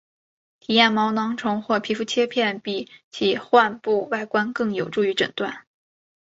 [0.59, 5.67] 化验毛囊虫或皮肤切片比起患部外观更有助于诊断。